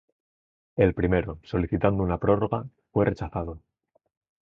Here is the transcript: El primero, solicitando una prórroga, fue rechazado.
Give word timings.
El 0.77 0.95
primero, 0.95 1.37
solicitando 1.43 2.01
una 2.01 2.17
prórroga, 2.17 2.65
fue 2.91 3.05
rechazado. 3.05 3.61